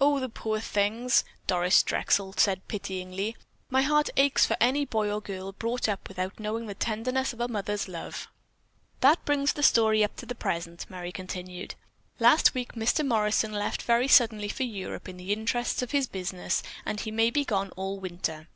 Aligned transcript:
"Oh, 0.00 0.18
the 0.20 0.30
poor 0.30 0.58
things!" 0.58 1.22
Doris 1.46 1.82
Drexel 1.82 2.32
said 2.38 2.66
pityingly. 2.66 3.36
"My 3.68 3.82
heart 3.82 4.08
aches 4.16 4.46
for 4.46 4.56
any 4.58 4.86
boy 4.86 5.12
or 5.12 5.20
girl 5.20 5.52
brought 5.52 5.86
up 5.86 6.08
without 6.08 6.40
knowing 6.40 6.64
the 6.66 6.72
tenderness 6.72 7.34
of 7.34 7.40
a 7.40 7.46
mother's 7.46 7.86
love." 7.86 8.28
"That 9.00 9.22
brings 9.26 9.52
the 9.52 9.62
story 9.62 10.02
up 10.02 10.16
to 10.16 10.24
the 10.24 10.34
present," 10.34 10.88
Merry 10.88 11.12
continued. 11.12 11.74
"Last 12.18 12.54
week 12.54 12.72
Mr. 12.72 13.06
Morrison 13.06 13.52
left 13.52 13.82
very 13.82 14.08
suddenly 14.08 14.48
for 14.48 14.62
Europe 14.62 15.10
in 15.10 15.18
the 15.18 15.30
interests 15.30 15.82
of 15.82 15.90
his 15.90 16.06
business 16.06 16.62
and 16.86 17.00
he 17.00 17.10
may 17.10 17.28
be 17.28 17.44
gone 17.44 17.68
all 17.72 18.00
winter. 18.00 18.48